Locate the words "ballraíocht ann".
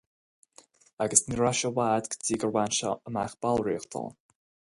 3.47-4.11